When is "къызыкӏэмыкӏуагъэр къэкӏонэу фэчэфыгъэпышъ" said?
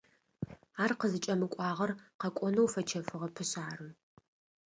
0.99-3.53